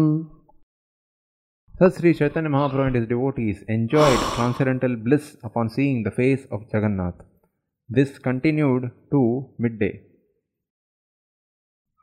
Thus 1.74 1.92
Sri 1.96 2.10
Chaitanya 2.12 2.50
Mahaprabhu 2.50 2.86
and 2.88 2.96
his 2.96 3.06
devotees 3.06 3.58
enjoyed 3.68 4.20
transcendental 4.34 4.94
bliss 4.96 5.26
upon 5.48 5.66
seeing 5.68 5.98
the 6.02 6.14
face 6.20 6.42
of 6.50 6.58
Jagannath. 6.72 7.20
This 7.90 8.10
continued 8.18 8.84
to 9.12 9.20
midday. 9.58 9.94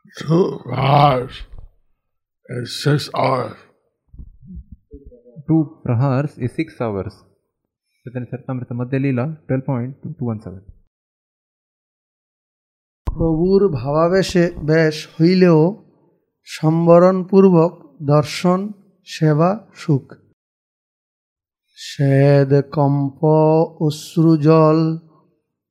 Two 0.04 0.64
hours 0.66 1.42
is 2.48 2.82
six 2.82 3.10
hours. 3.14 3.56
Two 5.46 5.80
prahars 5.84 6.36
is 6.36 6.52
six 6.52 6.80
hours. 6.80 7.14
Chaitanya 8.06 8.26
Charitamrita 8.26 8.74
Madhyalila 8.74 9.24
12.217. 9.46 10.62
প্রভুর 13.06 13.62
ভাবাবেশে 13.78 14.44
বেশ 14.70 14.96
হইলেও 15.14 15.60
সম্বরণপূর্বক 16.48 17.72
দর্শন 18.12 18.60
সেবা 19.06 19.50
সুখ 19.74 20.06
shade 21.78 22.52
comp 22.76 23.20
অশ্রুজল 23.86 24.78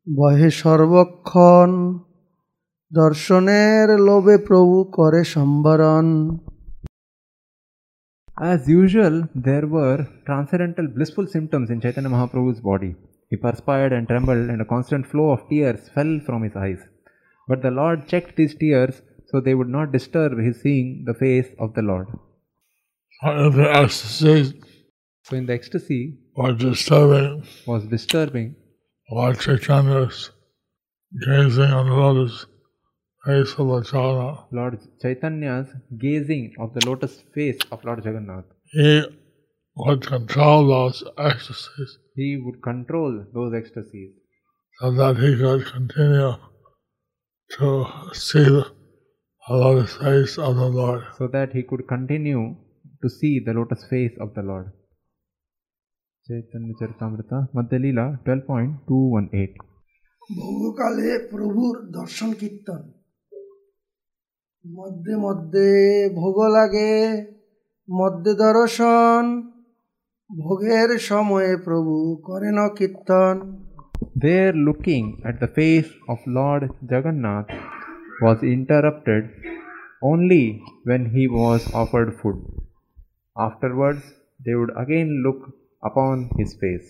বহে 0.08 0.50
সর্বক্ষণ 0.62 1.72
দর্শনের 3.01 3.89
লোভে 4.09 4.37
প্রভু 4.49 4.77
করে 4.99 5.23
সম্বরণ 5.35 6.09
As 8.53 8.61
usual, 8.83 9.17
there 9.49 9.67
were 9.77 10.01
transcendental 10.29 10.87
blissful 10.97 11.27
symptoms 11.35 11.69
in 11.73 11.79
Chaitanya 11.83 12.11
Mahaprabhu's 12.15 12.61
body. 12.71 12.93
He 13.31 13.37
perspired 13.47 13.93
and 13.97 14.05
trembled, 14.11 14.47
and 14.53 14.61
a 14.63 14.71
constant 14.75 15.05
flow 15.11 15.29
of 15.35 15.47
tears 15.51 15.83
fell 15.95 16.13
from 16.27 16.41
his 16.47 16.57
eyes. 16.65 16.81
But 17.49 17.61
the 17.63 17.75
Lord 17.81 18.09
checked 18.11 18.35
these 18.37 18.57
tears 18.63 18.95
so 19.29 19.41
they 19.41 19.57
would 19.59 19.73
not 19.77 19.95
disturb 19.97 20.33
his 20.39 20.57
seeing 20.63 20.89
the 21.09 21.19
face 21.25 21.51
of 21.65 21.75
the 21.77 21.85
Lord. 21.91 22.09
One 23.21 23.39
of 23.47 23.53
the 23.55 23.69
ecstasies 23.81 24.49
So, 25.27 25.37
in 25.37 25.47
the 25.47 25.55
ecstasy 25.55 26.19
was 26.37 26.59
disturbing 26.59 27.47
was 27.67 27.87
disturbing 27.87 28.49
Lord 29.11 29.37
Chaitanya's 29.45 30.19
gazing 31.27 31.73
on 31.79 31.87
the 31.89 31.95
lotus 31.95 32.35
Lord 33.27 34.79
Chaitanya's 35.01 35.69
gazing 35.99 36.55
of 36.59 36.75
the 36.75 36.87
lotus 36.87 37.23
face 37.35 37.59
of 37.73 37.83
Lord 37.85 38.05
Jagannath. 38.05 38.45
He 38.65 39.03
would 39.77 40.07
control 40.07 40.67
those 40.67 41.03
ecstasies 41.17 41.99
He 42.15 42.37
would 42.45 42.63
control 42.63 43.25
those 43.33 43.55
ecstasies 43.55 44.13
so 44.81 44.91
that 44.91 45.17
he 45.17 45.37
could 45.37 45.65
continue 45.73 46.33
to 47.57 47.87
see 48.15 48.45
the 48.45 48.67
lotus 49.49 49.97
face 49.97 50.39
of 50.39 50.57
the 50.57 50.69
Lord. 50.69 51.03
so 51.19 51.29
that 51.29 51.53
he 51.53 51.63
could 51.63 51.87
continue 51.89 52.57
to 53.03 53.09
see 53.09 53.39
the 53.47 53.53
lotus 53.53 53.85
face 53.89 54.17
of 54.21 54.35
the 54.35 54.43
Lord. 54.43 54.73
Chaitanya 56.27 56.75
Charitamrita, 56.81 57.39
Madhyalila 57.55 58.07
12.218. 58.25 59.57
বহুকালে 60.41 61.09
প্রভুর 61.31 61.75
দর্শন 61.99 62.31
কীর্তন 62.41 62.83
মধ্যে 64.65 65.15
মধ্যে 65.25 65.69
ভোগ 66.21 66.37
লাগে 66.57 66.93
মধ্যে 67.89 68.33
দর্শন 68.45 69.23
ভোগের 70.31 70.91
সময়ে 71.11 71.51
প্রভু 71.67 71.95
করেন 72.29 72.59
কীর্তন 72.79 73.37
There, 74.25 74.53
looking 74.69 75.05
at 75.29 75.37
the 75.43 75.51
face 75.59 75.91
of 76.13 76.19
Lord 76.39 76.63
Jagannath 76.91 77.51
was 78.25 78.39
interrupted 78.57 79.23
only 80.11 80.45
when 80.89 81.03
he 81.15 81.25
was 81.41 81.61
offered 81.81 82.11
food. 82.21 82.39
Afterwards, 83.37 84.05
they 84.45 84.55
would 84.59 84.73
again 84.77 85.11
look 85.27 85.41
upon 85.83 86.17
his 86.39 86.51
face. 86.63 86.89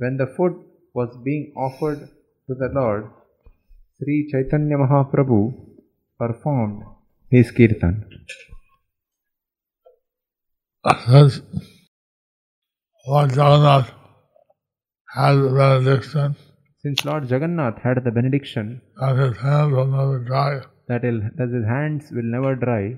When 0.00 0.14
the 0.16 0.28
food 0.36 0.54
was 0.98 1.10
being 1.28 1.44
offered 1.66 2.00
to 2.46 2.52
the 2.62 2.70
Lord, 2.78 3.02
Sri 3.96 4.16
Chaitanya 4.30 4.76
Mahaprabhu 4.84 5.40
performed 6.17 6.83
his 7.29 7.51
kirtan. 7.51 8.05
Since 11.05 11.41
Lord 13.07 13.31
Jagannath 13.31 13.91
had 15.13 15.35
the 15.35 15.49
benediction 15.49 16.35
Since 16.79 17.05
Lord 17.05 17.29
Jagannath 17.29 17.79
had 17.83 18.03
the 18.03 18.11
benediction 18.11 18.81
that 18.99 19.17
his 19.17 19.37
hands 19.37 19.73
will 19.73 19.87
never 19.87 20.19
dry 20.19 20.61
that, 20.87 21.03
his 21.03 21.65
hands 21.67 22.09
will 22.11 22.23
never 22.23 22.55
dry 22.55 22.97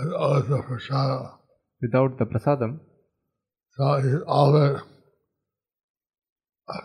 without 0.00 0.48
the 0.48 0.62
prasada, 0.62 1.32
without 1.80 2.18
the 2.18 2.26
prasadam, 2.26 2.80
so 3.76 4.00
he 4.02 4.14
offered 4.26 4.82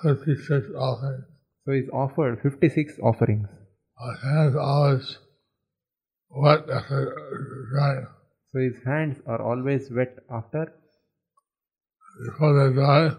56 0.03 0.67
offerings. 0.77 1.25
so 1.65 1.71
he's 1.73 1.89
offered 1.91 2.39
56 2.41 2.93
offerings. 3.03 3.47
His 4.09 4.21
hands 4.23 4.55
always 4.55 5.17
wet 6.29 6.69
after 6.69 7.15
drying. 7.71 8.07
So 8.51 8.59
his 8.59 8.77
hands 8.85 9.21
are 9.25 9.41
always 9.41 9.89
wet 9.91 10.17
after. 10.29 10.73
Before 12.25 12.53
they 12.53 12.73
dry, 12.73 13.11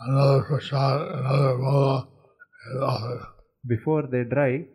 another 0.00 0.42
prasad, 0.44 1.00
another 1.18 1.56
bola 1.58 2.08
is 2.74 2.82
offered. 2.82 3.26
Before 3.66 4.02
they 4.06 4.24
dry, 4.24 4.66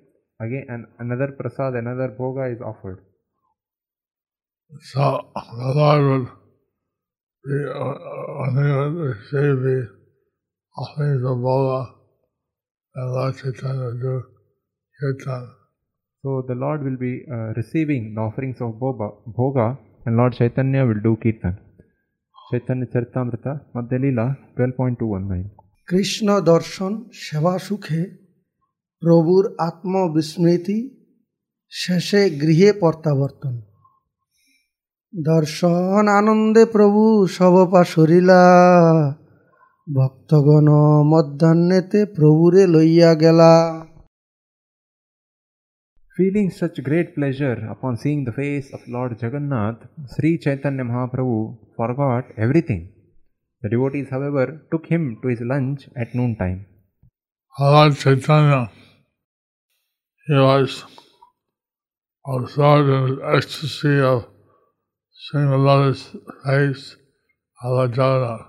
Again, 0.41 0.65
an, 0.67 0.88
another 0.99 1.32
prasad, 1.32 1.75
another 1.75 2.10
bhoga 2.10 2.54
is 2.54 2.62
offered. 2.62 2.99
So 4.82 5.30
the 5.34 5.73
Lord 5.75 6.01
would 6.04 6.32
be, 7.45 7.56
uh, 7.71 7.93
when 8.39 8.65
he 8.65 8.71
would 8.75 8.95
receive 9.15 9.63
the 9.63 9.89
offerings 10.78 11.23
of 11.23 11.38
Bhoga, 11.38 11.93
and 12.95 13.12
Lord 13.13 13.38
Chaitanya 13.38 13.86
would 13.86 14.01
do 14.01 14.23
kirtan. 14.99 15.43
So 16.23 16.43
the 16.47 16.55
Lord 16.55 16.84
will 16.84 16.97
be 16.97 17.25
uh, 17.31 17.53
receiving 17.55 18.15
the 18.15 18.21
offerings 18.21 18.60
of 18.62 18.73
boba, 18.73 19.08
bhoga 19.27 19.77
and 20.05 20.17
Lord 20.17 20.34
Chaitanya 20.34 20.86
will 20.86 21.01
do 21.01 21.15
kirtan. 21.17 21.60
Chaitanya 22.51 22.86
Charitamrita, 22.86 23.62
Madhya 23.75 23.99
Leela 23.99 24.25
12.219. 24.58 25.49
Krishna 25.88 26.27
দর্শন 26.51 26.91
সেবা 27.25 27.55
সুখে 27.58 28.01
প্রভুর 29.01 29.43
আত্মবিস্মৃতি 29.67 30.77
শেষে 31.71 32.21
গৃহে 32.41 32.69
প্রত্যাবর্তন 32.81 33.55
দর্শন 35.13 36.03
আনন্দে 36.19 36.63
প্রভু 36.75 37.03
সবপা 37.27 37.81
সরিলা 37.84 38.43
ভক্তগণ 39.88 40.67
মধ্যাহ্নেতে 41.12 41.99
প্রভুরে 42.15 42.63
লইয়া 42.67 43.12
গেলা 43.13 43.53
Feeling 46.17 46.49
such 46.49 46.82
great 46.82 47.13
pleasure 47.13 47.67
upon 47.69 47.97
seeing 47.97 48.23
the 48.23 48.32
face 48.32 48.73
of 48.73 48.88
Lord 48.88 49.21
Jagannath, 49.21 49.80
Sri 50.13 50.38
Chaitanya 50.38 50.86
Mahaprabhu 50.86 51.58
forgot 51.75 52.28
everything. 52.38 52.93
The 53.62 53.67
devotees, 53.67 54.08
however, 54.10 54.65
took 54.71 54.86
him 54.86 55.19
to 55.21 55.28
his 55.28 55.41
lunch 55.41 55.89
at 55.97 56.15
noontime. 56.15 56.67
Lord 57.60 57.97
Chaitanya, 57.97 58.71
he 60.25 60.36
was 60.36 60.86
absorbed 62.25 62.89
in 62.89 63.17
the 63.17 63.36
ecstasy 63.36 63.99
of 63.99 64.25
seeing 65.12 65.49
the 65.49 65.58
lotus 65.58 66.15
face 66.45 66.95
of 67.62 67.71
Lord 67.71 67.91
Jagannath. 67.91 68.47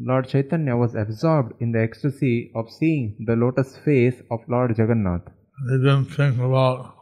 Lord 0.00 0.28
Chaitanya 0.28 0.76
was 0.76 0.96
absorbed 0.96 1.52
in 1.60 1.70
the 1.70 1.82
ecstasy 1.82 2.50
of 2.56 2.68
seeing 2.68 3.16
the 3.24 3.36
lotus 3.36 3.78
face 3.84 4.20
of 4.28 4.40
Lord 4.48 4.76
Jagannath, 4.76 5.28
He 5.70 5.76
didn't 5.78 6.06
think 6.06 6.38
about 6.38 6.95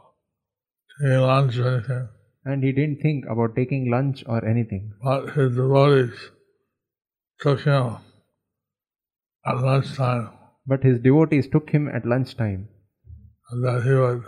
taking 1.02 1.22
lunch 1.22 1.58
or 1.58 1.68
anything, 1.68 2.08
and 2.46 2.64
he 2.64 2.72
didn't 2.72 3.00
think 3.02 3.26
about 3.26 3.56
taking 3.56 3.90
lunch 3.92 4.24
or 4.28 4.40
anything. 4.46 4.84
but 5.04 5.30
his 5.36 5.56
devotees 5.56 6.14
took 7.42 7.62
him 7.62 7.88
at 9.46 9.58
lunchtime 9.62 10.30
But 10.66 10.84
his 10.84 11.00
devotees 11.00 11.48
took 11.48 11.70
him 11.70 11.88
at 11.88 12.06
lunchtime 12.06 12.62
and 13.50 13.64
that 13.66 13.82
he 13.84 13.94
would 14.02 14.24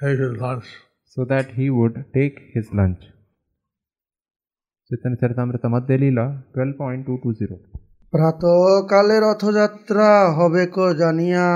take 0.00 0.18
his 0.18 0.36
lunch. 0.40 0.68
so 1.04 1.24
that 1.24 1.46
he 1.52 1.66
would 1.70 1.96
take 2.14 2.36
his 2.54 2.66
lunch. 2.72 3.02
Chaitanya 4.90 5.16
Charitamrita 5.16 5.68
Madhya 5.74 5.96
Leela 6.02 6.26
12.220 6.54 7.58
প্রাতকালে 8.12 9.16
Rathyatra 9.24 10.08
হবে 10.38 10.64
ক 10.76 10.78
জানিয়া 11.02 11.46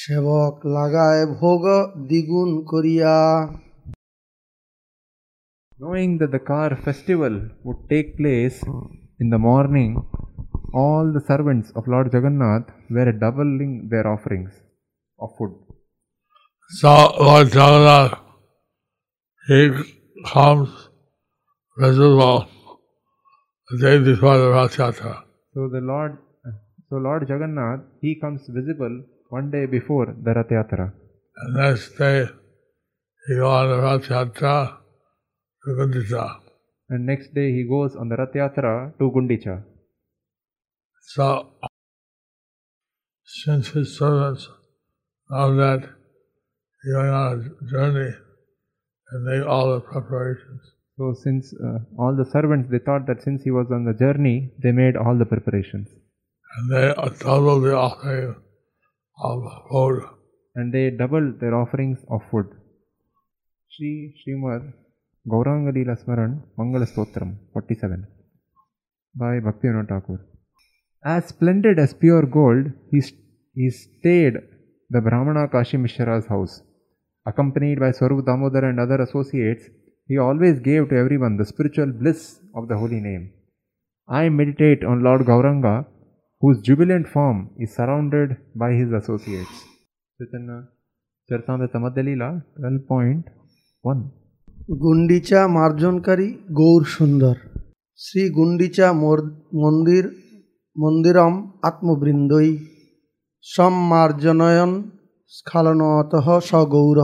সেবক 0.00 0.54
লাগায় 0.76 1.22
ভোগ 1.40 1.64
দ্বিগুণ 2.08 2.50
করিয়া 2.70 3.16
Knowing 5.80 6.12
that 6.20 6.30
the 6.36 6.44
car 6.50 6.70
festival 6.86 7.34
would 7.64 7.80
take 7.92 8.08
place 8.20 8.58
in 9.22 9.28
the 9.34 9.40
morning, 9.50 9.92
all 10.82 11.04
the 11.16 11.24
servants 11.30 11.68
of 11.76 11.82
Lord 11.92 12.08
Jagannath 12.14 12.68
were 12.94 13.12
doubling 13.24 13.72
their 13.90 14.06
offerings 14.14 14.52
of 15.22 15.28
food. 15.36 15.54
So 16.80 16.92
Lord 17.28 17.48
Jagannath, 17.58 18.14
he 19.48 19.60
comes 20.32 20.70
visible 21.82 22.38
the 23.68 23.76
day 23.84 23.96
before 24.10 24.36
the 24.42 24.50
Rath 24.56 24.76
Yatra. 24.76 25.14
So 25.52 25.68
the 25.74 25.82
Lord, 25.92 26.12
so 26.88 26.96
Lord 27.08 27.28
Jagannath, 27.28 27.82
he 28.00 28.12
comes 28.22 28.42
visible 28.58 28.94
one 29.29 29.51
day 29.51 29.65
before 29.65 30.07
the 30.23 30.33
Rath 30.33 30.49
Yatra. 30.49 30.91
And 31.41 31.53
next 31.55 31.97
day, 31.97 32.27
he 33.27 33.35
goes 33.35 33.45
on 33.45 33.69
the 33.69 33.81
Rath 33.81 34.07
Yatra 34.09 34.77
to 35.63 35.69
Gundicha. 35.79 36.39
And 36.89 37.05
next 37.05 37.33
day 37.33 37.51
he 37.51 37.63
goes 37.69 37.95
on 37.95 38.09
the 38.09 38.17
Rath 38.17 38.33
Yatra 38.33 38.97
to 38.97 39.11
Gundicha. 39.11 39.63
So, 41.13 41.47
since 43.23 43.69
his 43.69 43.97
servants 43.97 44.47
know 45.29 45.55
that 45.55 45.81
he's 46.83 46.93
going 46.93 47.09
on 47.09 47.55
a 47.61 47.71
journey 47.71 48.11
and 49.11 49.23
make 49.25 49.47
all 49.47 49.73
the 49.73 49.79
preparations, 49.81 50.61
So 50.97 51.13
since 51.23 51.53
uh, 51.53 51.79
all 51.97 52.15
the 52.15 52.25
servants, 52.29 52.69
they 52.71 52.79
thought 52.79 53.05
that 53.07 53.21
since 53.23 53.43
he 53.43 53.51
was 53.51 53.67
on 53.71 53.85
the 53.85 53.93
journey, 53.93 54.51
they 54.61 54.71
made 54.71 54.95
all 54.97 55.15
the 55.17 55.25
preparations. 55.25 55.87
and 56.57 56.71
they 56.71 56.93
double 57.23 57.59
the 57.61 57.75
offering 57.75 58.35
of 59.19 59.43
food. 59.69 60.03
And 60.55 60.73
they 60.73 60.89
doubled 60.89 61.39
their 61.39 61.55
offerings 61.55 61.99
of 62.09 62.21
food. 62.31 62.47
Sri 63.69 64.15
Srimad 64.19 64.73
Gauranga 65.27 65.71
Leela 65.75 65.95
Smaran 66.03 66.41
Mangala 66.57 66.87
Stotram 66.91 67.35
47 67.53 68.07
by 69.15 69.39
Bhaktivinoda 69.39 69.87
Thakur. 69.87 70.19
As 71.03 71.27
splendid 71.27 71.79
as 71.79 71.93
pure 71.93 72.23
gold, 72.23 72.71
he, 72.91 73.01
st- 73.01 73.19
he 73.53 73.69
stayed 73.69 74.35
the 74.89 75.01
Brahmana 75.01 75.47
Kashi 75.47 75.77
Mishra's 75.77 76.25
house. 76.25 76.61
Accompanied 77.25 77.79
by 77.79 77.91
Swarup 77.91 78.25
Damodar 78.25 78.65
and 78.69 78.79
other 78.79 79.01
associates, 79.01 79.65
he 80.07 80.17
always 80.17 80.59
gave 80.59 80.89
to 80.89 80.95
everyone 80.95 81.37
the 81.37 81.45
spiritual 81.45 81.91
bliss 81.91 82.39
of 82.55 82.67
the 82.67 82.77
holy 82.77 82.99
name. 82.99 83.31
I 84.07 84.29
meditate 84.29 84.83
on 84.83 85.03
Lord 85.03 85.21
Gauranga, 85.21 85.85
whose 86.41 86.59
jubilant 86.61 87.07
form 87.07 87.49
is 87.57 87.75
surrounded 87.75 88.37
by 88.55 88.71
his 88.71 88.91
associates. 88.93 89.55
Chaitanya 90.19 90.57
Charitamrita 91.29 91.77
Madhya 91.77 92.03
Leela 92.07 92.29
12.1 92.57 93.99
Gundicha 94.83 95.41
মার্জনকারী 95.57 96.27
গৌর 96.59 96.83
সুন্দর 96.95 97.35
শ্রী 97.99 98.23
গুন্ডিচা 98.29 98.87
মন্দির 99.63 100.03
মন্দিরম 100.75 101.33
আত্মবৃন্দই 101.63 102.49
সম্মার্জনয়ন 103.45 104.71
স্খালনত 105.33 106.11
সগৌর 106.49 106.99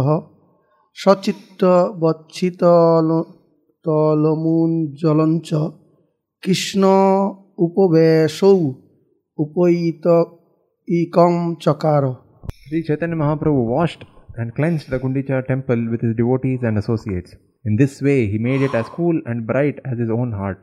সচিত্ত 0.98 1.62
বচ্ছিতল 2.02 3.10
তলমুঞ্জলঞ্চ 3.86 5.50
Krishna 6.43 6.84
উপবেশৌ 7.58 8.60
উপৈত 9.38 10.06
ইকং 10.88 11.33
চকার 11.64 12.04
Sri 12.64 12.80
Chaitanya 12.88 13.16
Mahaprabhu 13.22 13.62
washed 13.74 14.02
and 14.40 14.48
cleansed 14.56 14.88
the 14.92 14.98
Gundicha 15.02 15.37
temple 15.52 15.80
with 15.92 16.00
his 16.06 16.14
devotees 16.20 16.61
and 16.68 16.74
associates. 16.83 17.30
In 17.68 17.72
this 17.80 17.94
way, 18.06 18.20
he 18.33 18.38
made 18.48 18.62
it 18.68 18.74
as 18.80 18.87
cool 18.96 19.16
and 19.30 19.38
bright 19.50 19.76
as 19.90 19.96
his 20.02 20.11
own 20.18 20.30
heart. 20.40 20.61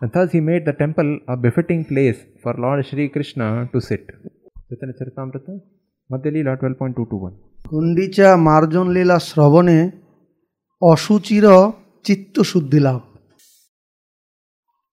And 0.00 0.10
thus, 0.14 0.28
he 0.36 0.40
made 0.50 0.64
the 0.68 0.76
temple 0.82 1.10
a 1.32 1.36
befitting 1.36 1.82
place 1.90 2.20
for 2.42 2.52
Lord 2.64 2.78
Shri 2.88 3.06
Krishna 3.14 3.46
to 3.72 3.80
sit. 3.88 4.04
Chaitanya 4.68 4.94
Charitamrita, 4.98 5.54
Madhya 6.10 6.30
Leela 6.34 6.52
12.221. 6.62 7.34
Gundicha 7.72 8.28
মার্জন 8.46 8.86
লীলা 8.96 9.18
শ্রবণে 9.28 9.78
অসুচির 10.82 11.46
চিত্তশুদ্ধি 12.06 12.80
লাভ 12.86 13.00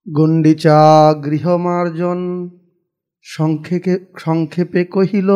গুন্ডিচা 0.05 0.79
গৃহমার্জন 1.25 2.19
সংক্ষেপে 3.25 3.93
সংক্ষেপে 4.23 4.81
কহিল 4.95 5.31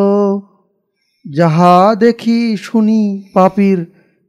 যাহা 1.26 1.76
দেখি 2.04 2.40
শুনি 2.68 3.02
পাপীর 3.36 3.80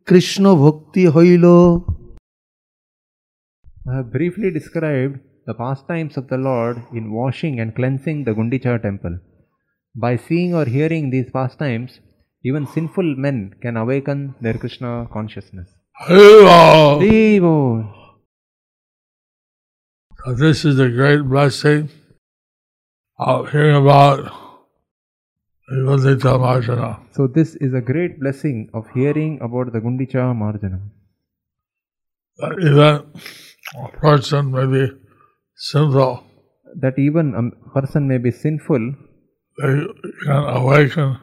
কৃষ্ণ 0.09 0.45
ভক্তি 0.63 1.05
হইল 1.15 1.47
I 3.91 3.93
have 3.99 4.11
briefly 4.17 4.51
described 4.59 5.15
the 5.49 5.57
pastimes 5.63 6.15
of 6.21 6.25
the 6.33 6.41
Lord 6.49 6.77
in 6.99 7.05
washing 7.21 7.55
and 7.61 7.71
cleansing 7.79 8.19
the 8.27 8.35
Gundicha 8.39 8.75
temple. 8.87 9.15
By 10.05 10.13
seeing 10.27 10.53
or 10.59 10.67
hearing 10.77 11.05
these 11.11 11.31
pastimes, 11.37 11.91
even 12.49 12.65
sinful 12.75 13.09
men 13.25 13.39
can 13.63 13.75
awaken 13.83 14.19
their 14.43 14.57
Krishna 14.63 14.93
consciousness. 15.17 15.69
Hero! 16.09 16.99
Hri 17.01 17.39
Bol. 17.45 17.77
So 20.19 20.35
this 20.45 20.59
is 20.65 20.77
a 20.81 20.91
great 20.99 21.23
blessing 21.33 21.89
of 23.22 23.52
hearing 23.52 23.76
about 23.76 24.32
Vivadita 25.72 26.34
Marjana. 26.44 27.00
So, 27.14 27.28
this 27.28 27.56
is 27.56 27.74
a 27.74 27.82
great 27.82 28.20
blessing 28.20 28.70
of 28.74 28.88
hearing 28.94 29.40
about 29.42 29.72
the 29.72 29.80
Gundicha 29.80 30.34
Marjana. 30.36 30.82
That 32.38 32.58
even 32.60 33.14
a 33.78 33.88
person 34.00 34.52
may 34.52 34.66
be 34.66 34.92
sinful, 35.56 36.24
That 36.80 36.98
even 36.98 37.36
a 37.36 37.72
person 37.80 38.08
may 38.08 38.18
be 38.18 38.32
sinful, 38.32 38.96
they 39.62 39.86
can 40.26 40.44
awaken 40.58 41.20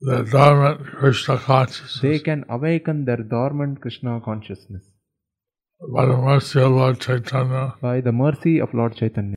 their 0.00 0.24
dormant 0.24 0.86
Krishna 0.86 1.36
consciousness 1.38 2.00
they 2.00 2.18
can 2.18 2.44
awaken 2.48 3.04
their 3.04 3.18
dormant 3.18 3.80
Krishna 3.80 4.20
consciousness 4.20 4.82
by 5.94 6.06
the 6.06 6.16
mercy 6.16 6.60
of 6.60 6.72
Lord 6.72 7.00
Chaitanya 7.00 7.74
by 7.80 8.00
the 8.00 8.12
mercy 8.12 8.60
of 8.60 8.74
Lord 8.74 8.96
Chaitanya. 8.96 9.36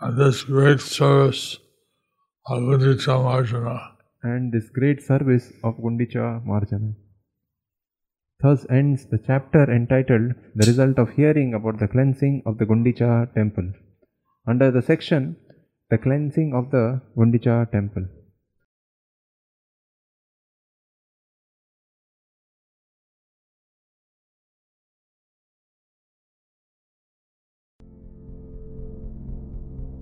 And 0.00 0.16
this 0.16 0.44
great 0.44 0.80
service 0.80 1.58
of 2.46 2.62
Gundicha 2.62 3.14
Marjana. 3.28 3.94
and 4.22 4.52
this 4.52 4.68
great 4.68 5.02
service 5.02 5.52
of 5.64 5.76
Gundicha 5.78 6.44
Marjana. 6.46 6.94
Thus 8.40 8.64
ends 8.70 9.06
the 9.06 9.18
chapter 9.18 9.64
entitled 9.74 10.34
The 10.54 10.66
Result 10.66 10.98
of 10.98 11.10
Hearing 11.10 11.54
about 11.54 11.80
the 11.80 11.88
Cleansing 11.88 12.42
of 12.46 12.58
the 12.58 12.66
Gundicha 12.66 13.34
Temple. 13.34 13.72
Under 14.46 14.70
the 14.70 14.82
section 14.82 15.36
The 15.90 15.98
Cleansing 15.98 16.54
of 16.54 16.70
the 16.70 17.00
Gundicha 17.16 17.70
Temple. 17.72 18.06